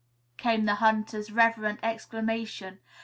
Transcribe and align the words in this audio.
came 0.35 0.65
the 0.65 0.73
hunter's 0.81 1.31
reverent 1.31 1.79
exclamation. 1.83 2.79